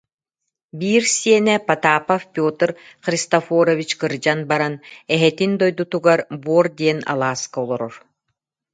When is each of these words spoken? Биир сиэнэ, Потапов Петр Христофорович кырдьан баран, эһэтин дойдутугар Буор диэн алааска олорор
Биир 0.79 1.03
сиэнэ, 1.17 1.55
Потапов 1.67 2.21
Петр 2.35 2.69
Христофорович 3.05 3.89
кырдьан 3.99 4.39
баран, 4.51 4.75
эһэтин 5.15 5.51
дойдутугар 5.61 6.19
Буор 6.43 6.65
диэн 6.79 6.99
алааска 7.11 7.57
олорор 7.63 7.93